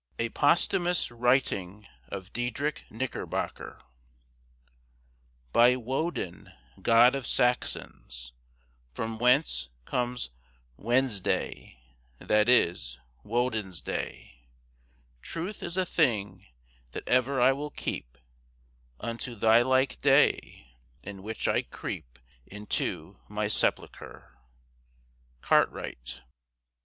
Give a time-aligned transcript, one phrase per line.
[0.17, 3.81] A POSTHUMOUS WRITING OF DIEDRICH KNICKERBOCKER.
[5.53, 8.33] By Woden, God of Saxons,
[8.95, 10.31] From whence comes
[10.75, 11.75] Wensday,
[12.17, 14.37] that is Wodensday,
[15.21, 16.47] Truth is a thing
[16.93, 18.17] that ever I will keep
[18.99, 20.65] Unto thylke day
[21.03, 24.35] in which I creep into My sepulchre
[25.41, 26.23] CARTWRIGHT.